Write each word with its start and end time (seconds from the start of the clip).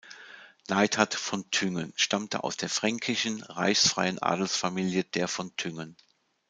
Neidhardt 0.67 1.13
von 1.13 1.47
Thüngen 1.51 1.93
stammte 1.95 2.43
aus 2.43 2.57
der 2.57 2.69
fränkischen 2.69 3.43
reichsfreien 3.43 4.17
Adelsfamilie 4.17 5.03
der 5.03 5.27
von 5.27 5.55
Thüngen. 5.57 5.95